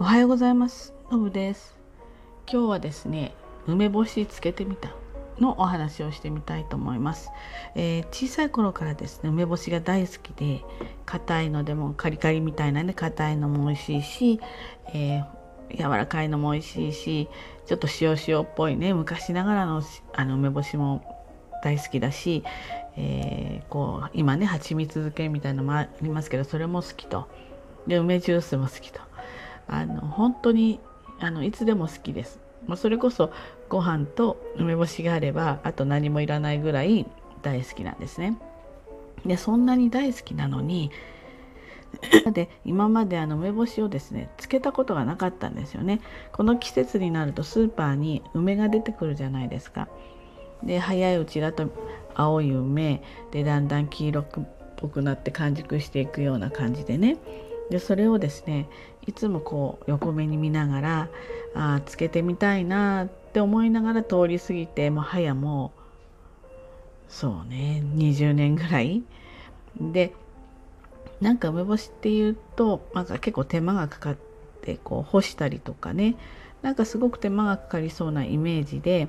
[0.00, 0.92] おはようございます。
[1.12, 1.76] のぶです。
[2.50, 3.32] 今日はですね
[3.68, 4.92] 梅干しつけてみた
[5.38, 7.30] のお話をしてみたいと思います、
[7.76, 10.64] えー、小さい頃からですね梅干しが大好きで
[11.06, 14.40] 硬いのでもカリカリみたいなんで硬いのも美味しいし、
[14.92, 17.28] えー、柔らかいのも美味しいし
[17.66, 19.80] ちょっと塩塩っぽいね昔ながらの
[20.12, 21.02] あの梅干しも
[21.62, 22.42] 大好きだし、
[22.96, 27.28] えー、こう今ね蜂蜜漬けみたいなのもありますけどそれも好きと。
[27.86, 29.00] で梅ジュースも好きと。
[29.68, 30.80] あの本当に
[31.20, 32.40] あのいつでも好きです。
[32.66, 33.30] まあ、それこそ
[33.68, 37.06] ご飯と梅干しがあればあと何もいらないぐらい
[37.42, 38.38] 大好きなんですね。
[39.24, 40.90] でそんなに大好きなのに
[42.32, 46.00] で今まであの梅干しをですねつけたことがなかったんですよね。
[46.32, 49.88] この季節になるとスーパーに梅が出てくるじゃないですか。
[50.62, 51.68] で早いうちだと
[52.14, 54.26] 青い梅でだんだん黄色っ
[54.76, 57.18] ぽくなって完熟していくような感じでね
[57.70, 58.68] でそれをですね
[59.06, 61.08] いつもこう横目に見ながら
[61.54, 65.80] あつけてみたいなって思いながら通り過ぎてもう早もう
[67.08, 69.02] そうね20年ぐらい。
[69.80, 70.12] で
[71.20, 74.16] なんか梅干しっていうとなんか結構手間がかかっ
[74.62, 76.16] てこう干したりとかね
[76.62, 79.08] なんかすごく手間がかかりそうなイメージで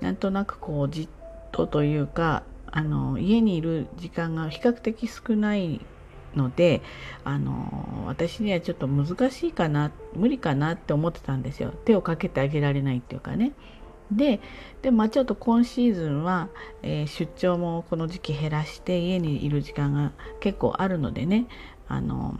[0.00, 1.08] なんとなくこうじっ
[1.52, 5.80] とというかあの家にいる時間が比較的少ない
[6.36, 6.82] ので
[7.24, 11.72] あの私にはちょっと難しいかな無理かなって思ってたんですよ。
[11.84, 13.52] 手をかけてあげられないっていうかね。
[14.10, 14.40] で
[14.82, 16.48] でまあちょっと今シーズンは、
[16.82, 21.46] えー、出張もこの時期減らして家にいる時間が結構あるのでね。
[21.86, 22.38] あの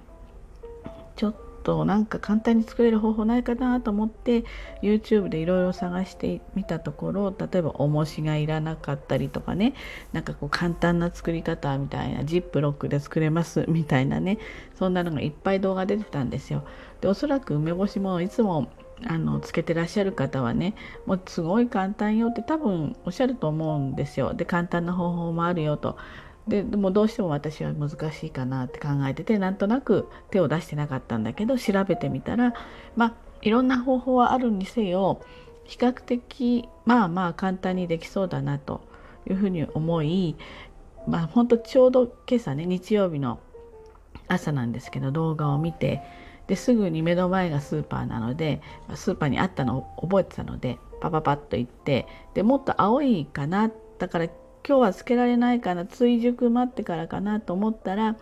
[1.17, 4.45] ちょっとなんか簡単に作れる方法ないかなと思って
[4.83, 9.75] YouTube でいろいろ探してみたところ例えば重しがいらなかったりとかね
[10.13, 14.39] なんかこう簡単な作り方みたいなジップロックで作れます みたいなね
[14.75, 16.63] そんなのがいっぱい動画出てたんですよ。
[17.01, 18.69] でおそらく梅干しもいつも
[19.07, 20.75] あのつけてらっしゃる方はね
[21.07, 24.35] もうすごい簡単よって多分おっしゃると思うんですよ。
[24.35, 25.97] で簡単な方法もあるよと。
[26.49, 32.55] ででもどうしても私は難しいかなって考えててなんとなく手を出してなかったんだけど調べてみたら
[32.97, 35.23] まあいろんな方法はあるにせよ
[35.65, 38.83] 比較的まあまあ簡単にできそうだなと
[39.29, 40.37] いうふうに思い
[41.07, 43.41] まあ本当ちょうど今朝ね日曜日の
[44.29, 46.03] 朝なんですけど動画を見て
[46.47, 48.61] ですぐに目の前がスーパーなので
[48.95, 54.29] スーパーにあったのを覚えてたのでパパパッと行ってでもっと青いかなだから
[54.67, 58.17] 今日はつけられないかな追熟待ってからかなと思ったら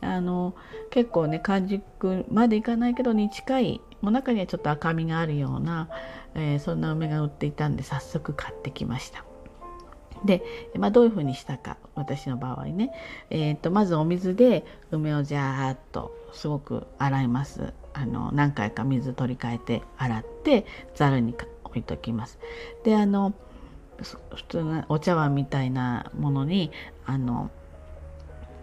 [0.00, 0.54] あの
[0.90, 5.88] 結構ね完熟までいかないけどに近いもう中にはちょっと赤みがあるような、
[6.34, 9.24] えー、そんな梅が売っていたんで早速買ってきました。
[10.24, 10.42] で、
[10.76, 12.92] まあ、どういうふうにしたか私の場合ね、
[13.30, 20.64] えーと、まずお水で梅をジャーっとすごく洗いますあの何回か水取り替えて洗って
[20.94, 22.38] ざるに置いときます。
[22.84, 23.34] であの
[24.02, 26.70] 普通のお茶碗みたいなものに
[27.04, 27.50] あの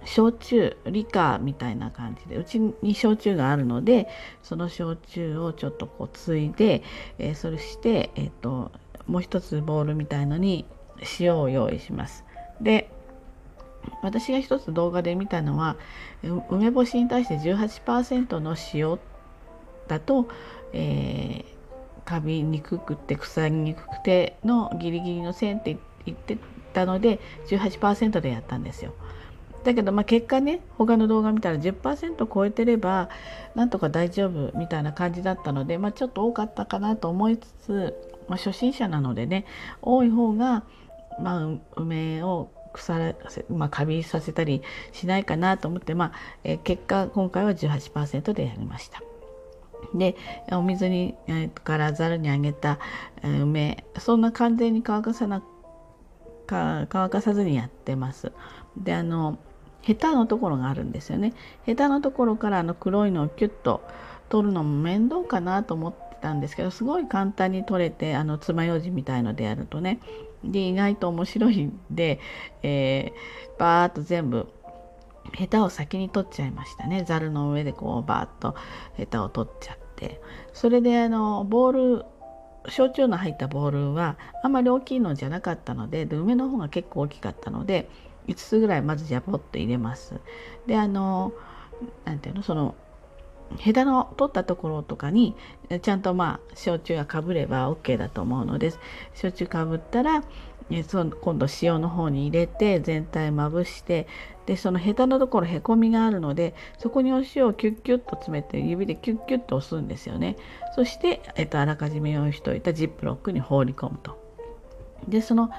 [0.06, 4.08] 焼酎リカみたいな感じでうちに焼酎があるので
[4.42, 6.84] その焼酎をちょっとこうついで、
[7.18, 8.72] えー、それして、えーと、
[9.08, 10.66] もう一つボウルみたいのに
[11.20, 12.26] 塩を用意します。
[12.62, 12.90] で
[14.02, 15.78] 私が一つ動画で見たのは
[16.50, 19.00] 梅干しに対して18%の塩
[19.88, 20.28] だと、
[20.74, 21.59] えー
[22.10, 25.78] カビにくくて腐りにくくてのギリギリの線って
[26.08, 26.40] 言って
[26.74, 28.96] たので18%でやったんですよ。
[29.64, 33.10] だけどまあ結果ね他の動画見たら10%超えてれば
[33.54, 37.94] なんとか大丈夫みたいな感じだったので、まあ、ちょっと多かったかなと思いつつ、
[38.28, 39.46] まあ、初心者なのでね
[39.84, 40.64] 多い方が、
[41.22, 46.12] まあ、梅を腐らせ、まあ、カビさせたりしないかなと思って、まあ
[46.44, 49.04] えー、結果今回は18%でやりました。
[49.94, 50.16] で
[50.52, 52.80] お水に、え、からざるにあげた、
[53.24, 55.42] え、梅そんな完全に乾かさな
[56.46, 58.32] か乾かさずにやってます。
[58.78, 59.38] であの
[59.82, 61.34] ヘタのところがあるんですよね。
[61.64, 63.82] ヘタのところからあの黒いのをキュッと
[64.30, 70.00] 取るのも面倒かなと思ってたんですけどすごい簡単に取れてあの爪楊枝みたいのでやるとね
[70.44, 72.20] で意外と面白いんで、
[72.64, 74.48] えー、バーッと全部
[75.34, 77.04] ヘタを先に取っちゃいましたね。
[77.04, 78.56] ざるの上でこうバーッと
[78.94, 80.22] ヘタを取っちゃって。
[80.54, 82.06] それであのボール
[82.68, 87.90] 焼酎の入ったボールはあまり大きいのじゃなかったのでで梅の方が結構大きかったので
[88.28, 90.20] 5つぐらいまずジャポッと入れます。
[90.68, 91.34] であの
[92.06, 92.76] 何ていうのその
[93.58, 95.36] ヘタの取ったところとかに
[95.82, 98.72] ちゃんとまあ焼酎がかぶれば OK だと思うので
[99.16, 100.24] 焼酎かぶったら
[100.88, 104.08] その今度塩の方に入れて全体まぶして
[104.50, 110.38] でそのヘタのところへこみがあるのでそこにお塩をキュッキュッと詰めて指でキュッキュッと押すんですよね。
[110.74, 114.20] そして、えっと、あらかじめ用意しておいたジップロックに放り込むと。
[115.08, 115.52] でその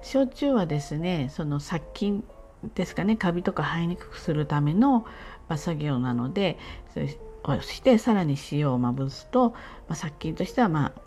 [0.00, 2.24] 焼酎はですねその殺菌
[2.74, 5.04] ですかねカビとか生えにくくするための、
[5.48, 6.58] ま、作業なので
[6.94, 9.54] そしてさらに塩をまぶすと、
[9.86, 11.02] ま、殺菌としてはまあ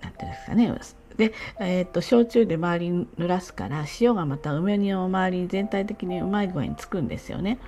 [0.00, 0.74] 何ていうんですかね
[1.20, 7.58] で、えー、っと焼酎で周りに濡らすから塩がまた梅煮の周りに全体的にうまい具合につくんですよね。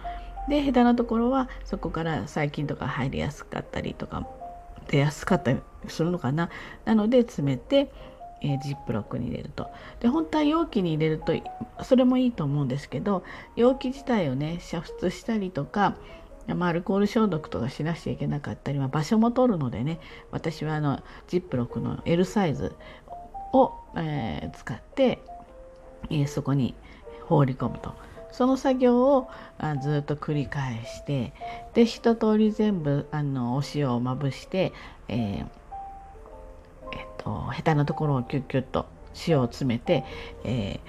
[0.48, 4.26] でヘタのところはそこから細菌とか入りやすかったりとか
[4.88, 6.48] 出やすかったりするのかな
[6.86, 7.92] なので詰めて、
[8.40, 9.68] えー、ジップロックに入れると
[10.00, 11.32] で本当は容器に入れると
[11.84, 13.22] それもいいと思うんですけど
[13.54, 15.96] 容器自体をね煮沸したりとか
[16.48, 20.00] まあ、アルコール消毒とかしなくちゃいけなかったり、まあ、場所も取るのでね
[20.30, 22.74] 私はあのジップロックの L サイズ
[23.52, 25.20] を、えー、使って、
[26.10, 26.74] えー、そこに
[27.26, 27.94] 放り込むと
[28.32, 29.28] その作業を
[29.58, 31.32] あずっと繰り返して
[31.74, 34.72] で一通り全部あのお塩をまぶして、
[35.08, 35.46] えー
[36.92, 38.86] えっと、ヘタのところをキュッキュッと
[39.26, 40.04] 塩を詰めて、
[40.44, 40.80] え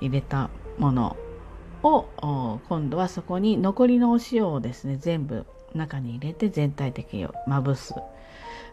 [0.00, 0.48] ー、入れた
[0.78, 1.16] もの
[1.82, 7.94] を今度はそこに残りのお塩をですね全部中に入れて全体的にまぶす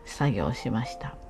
[0.05, 1.22] 作業をしました。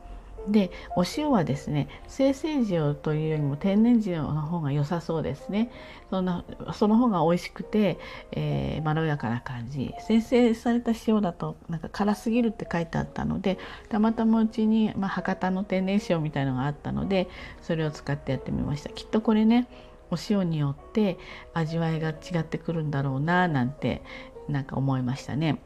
[0.48, 5.72] でお塩はですね生成塩というよりも天然塩の方が良さそうですね。
[6.10, 6.44] そんな
[6.74, 7.98] その方が美味しくて、
[8.32, 9.94] えー、まろやかな感じ。
[10.08, 13.58] 生成された塩だとなんか辛すぎるって書いてあったので
[13.90, 17.30] たまたまうちに、まあ、博多の天然塩みたいのがあったので
[17.62, 18.90] それを使ってやってみました。
[18.90, 19.68] きっとこれね
[20.12, 21.18] お塩によって
[21.54, 24.04] 味わいが違ってくるんだろうななんて
[24.48, 25.60] なんか思いましたね。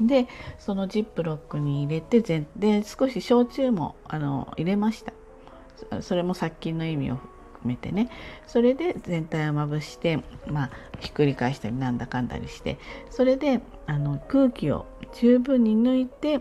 [0.00, 2.20] でそのジップロックに入れて
[2.56, 5.12] で少し焼酎もあの入れました。
[6.00, 7.32] それも殺菌の意味を含
[7.64, 8.10] めてね。
[8.46, 10.70] それで全体をまぶしてまあ
[11.00, 12.78] ひっくり返したりなんだかんだりして。
[13.10, 16.40] それであの空気を十分に抜いて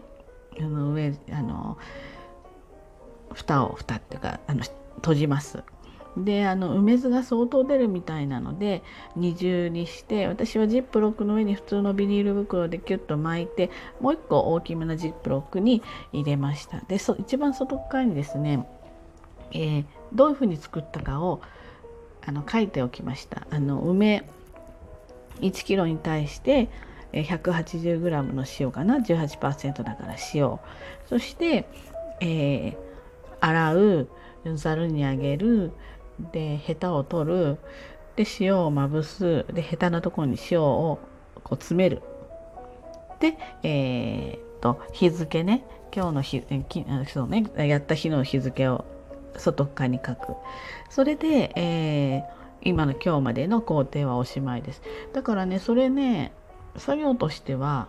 [0.59, 1.77] あの上あの
[3.33, 4.63] 蓋を蓋っていうかあの
[4.97, 5.63] 閉じます。
[6.17, 8.83] であの梅酢が相当出るみたいなので
[9.15, 15.81] 二重にして私はジップロックの上に普通のビニール袋でキュッと巻いてもう一個大きめのジップロックに
[16.11, 16.81] 入れました。
[16.81, 18.67] でそ一番外側にですね、
[19.51, 21.41] えー、どういうふうに作ったかを
[22.25, 23.47] あの書いておきました。
[23.49, 24.29] あの梅
[25.39, 26.69] 1キロに対して
[27.11, 30.59] 180g の塩かな？18%だから塩。
[31.07, 31.67] そして、
[32.21, 32.75] えー、
[33.39, 34.07] 洗う
[34.55, 35.71] ざるにあげる
[36.19, 37.57] でヘタを取る。
[38.15, 39.45] で塩をまぶす。
[39.53, 40.99] でヘタのところに塩を
[41.43, 42.01] こう詰める。
[43.19, 45.65] でえー、っと日付ね。
[45.95, 47.45] 今日の日きそうね。
[47.57, 48.85] やった日の日付を
[49.37, 50.35] 外側に書く。
[50.89, 52.23] それで、えー、
[52.63, 54.81] 今の今日までの工程はおしまいです。
[55.13, 56.33] だからねそれね
[56.77, 57.87] 作業としては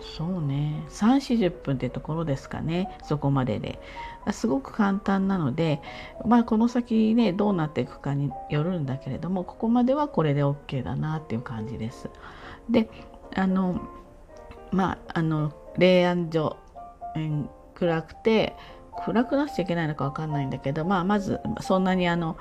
[0.00, 0.84] そうね。
[0.88, 2.96] 3 4 0分ってところですかね。
[3.02, 3.78] そこまでで。
[4.30, 5.80] すごく簡単なので、
[6.24, 12.08] まあ、この先ねどうなっていくかによるんだけれどもここまではこれで OK だなっていう感じです。
[12.70, 12.88] で
[13.34, 13.80] あの
[14.70, 16.56] まああの冷暗所、
[17.16, 18.54] うん、暗くて
[19.04, 22.36] 暗くなっちゃいけないのか分かんないんだけど、まあ、まずそんなにあの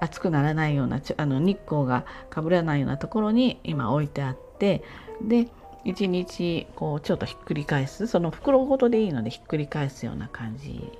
[0.00, 4.82] 暑くならないようなあの日光がかぶらないようなところに今置いてあって
[5.22, 5.48] で
[5.84, 10.90] 一日こうちょっとひっくり返すその袋ごとでいいのでひっくり返すような感じ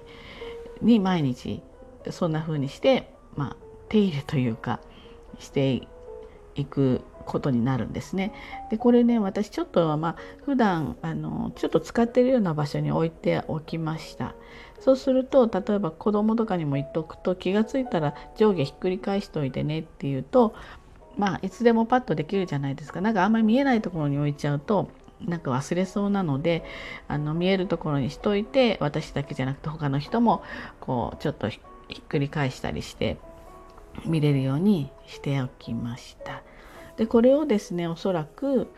[0.83, 1.63] に毎日
[2.11, 3.57] そんな風にして、まあ、
[3.89, 4.81] 手入れというか
[5.39, 5.89] して
[6.55, 8.33] いくことになるんですね。
[8.71, 14.35] でこれね私ちょっとはまあ普段あのちょっと使ってるような場所に置いておきました。
[14.81, 20.55] そうすると例えば子供とかにも言っとくと気が付いたら上下ひっくり返しといてねっていうと
[21.17, 23.01] まあいつでもパッとできるじゃないですか。
[23.01, 24.89] なんかあんまり見えないところに置いちゃうと
[25.21, 26.65] なんか忘れそうなので
[27.09, 30.43] あの見えるところにしといて私だけじゃなくて他の人も
[30.81, 31.61] こうちょっとひ
[31.99, 33.19] っくり返したりして
[34.05, 36.43] 見れるようにしておきました。
[36.97, 38.69] でこれをですねおそらく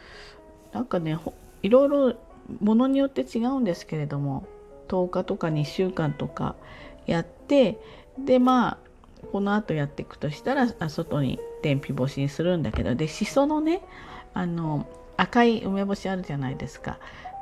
[0.72, 1.18] なんかね
[1.62, 2.14] いろいろ
[2.60, 4.46] ものによって違うんですけれども
[4.88, 6.54] 10日とか2週間とか
[7.06, 7.78] やって
[8.18, 8.85] でまあ
[9.32, 13.82] この後やっていくとしたらあ外に天日干しにするんだけどでしそのね
[14.35, 16.99] あの赤い梅干しあるじゃないですか。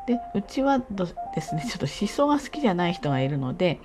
[0.07, 3.81] でうちはですねちょっとしそが好きじゃない人がいるので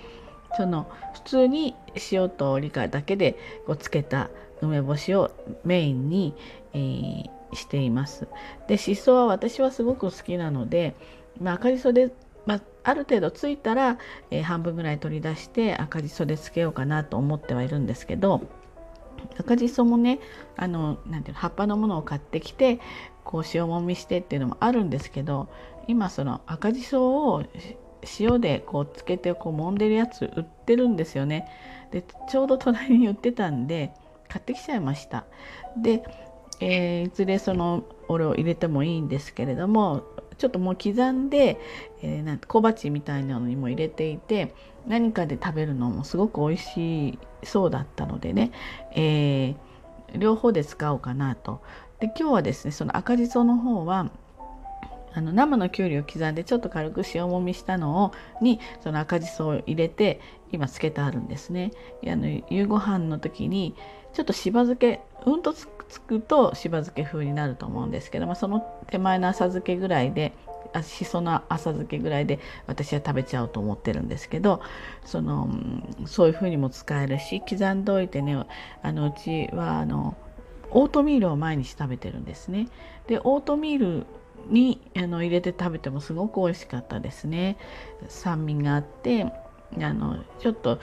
[0.58, 1.76] その普通に
[2.12, 4.30] 塩とリカだけでこうつけた
[4.62, 5.32] 梅干しを
[5.64, 6.36] メインに、
[6.74, 8.28] えー、しています。
[8.68, 10.96] でしそは私はすごく好きなので、
[11.40, 12.12] まあ、赤じそで、
[12.46, 13.98] まあ、ある程度ついたら、
[14.32, 18.42] えー、半分ぐらい取り出して赤じそでつけようかなと思ってはいるんですけど
[19.38, 20.20] 赤じそもね
[20.56, 22.80] あのなんていうの葉っぱのものを買ってきて
[23.24, 25.50] こう塩もみしてっていうのもあるんですけど
[25.88, 27.44] 今その赤じそを
[28.20, 31.48] 塩でこうつけてこう揉んでるやつ売ってるんですよね。
[31.92, 33.92] でちょうど隣に売ってたんで
[34.30, 35.26] 買ってきちゃいました。
[35.78, 36.04] で、
[36.60, 40.04] えー、いずれそのおを入れてもいいんですけれども
[40.40, 41.60] ちょっともう刻んで、
[42.02, 44.56] えー、なん小鉢みたいなのにも入れていて
[44.88, 48.52] 何かで食べるのもすごく美味しそうだったのでね、
[48.96, 51.62] えー、両方で使おうかなと。
[52.00, 54.10] で今日はですねその赤じその方は
[55.14, 61.72] あの生のきゅうりを刻んでちょっと軽く塩もみしたのをにその赤じそを入れて今つけてあるんですね。
[62.08, 63.76] あの夕ご飯の時に
[64.14, 65.54] ちょっとしば漬けうんと
[65.90, 70.34] つくとしば漬け風になると思うんですけどもその手前の浅漬けぐらいで
[70.72, 74.62] あしその浅漬けぐらいで私は食べちゃおうと思ってるんですけど
[75.04, 75.50] その
[76.06, 78.46] そういう風にも使えるし刻んでおいてね
[78.84, 80.16] あのうちはあの
[80.72, 82.68] オートミールを毎日食べてるんですね。
[83.08, 84.06] でオートミール
[84.48, 87.58] にあの入れて食べてもすごく美味しかったですね。
[88.08, 90.80] 酸味があってあのちょっと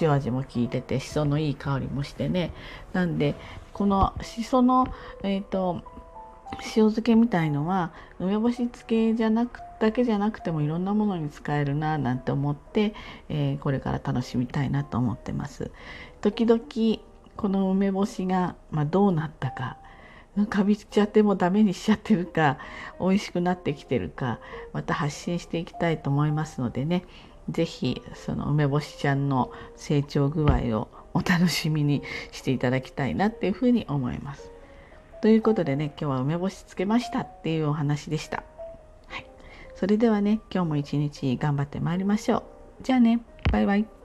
[0.00, 2.52] 塩味も効いててしそのいい香りもしてね
[2.92, 3.34] なんで
[3.72, 5.82] このしその、えーと、
[6.58, 12.94] 塩漬けみたいのは梅干し漬けじゃなくだけじゃなくてもいろんなものに使えるななんて思って、
[13.28, 15.72] えー、これから楽しみたいなと思ってます。
[16.20, 16.62] 時々
[17.36, 19.78] この梅干しが、まあ、どうなったか
[20.48, 22.58] かびちゃってもダメにしちゃってるか
[22.98, 24.40] 美味しくなってきてるか
[24.72, 27.04] また発信していきたいと思いますのでね
[27.50, 34.50] 是非その梅干しちゃんの成長具合をお楽しみにしていただきたいなっていうふうに思います。
[35.20, 38.42] ということでね今日は梅干しつけましたっていうお話でした。
[39.08, 39.26] はい、
[39.74, 42.42] それではね今日も一日頑張ってまいりましょう。
[42.82, 43.20] じゃあね
[43.52, 44.01] バイバイ。